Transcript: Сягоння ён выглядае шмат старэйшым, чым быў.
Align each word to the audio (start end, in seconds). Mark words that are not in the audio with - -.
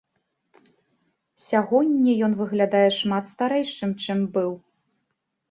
Сягоння 1.47 2.11
ён 2.29 2.33
выглядае 2.41 2.83
шмат 3.01 3.23
старэйшым, 3.35 3.95
чым 4.07 4.27
быў. 4.39 4.51